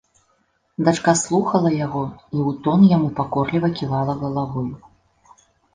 [0.87, 4.69] Дачка слухала яго і ў тон яму пакорліва ківала галавой.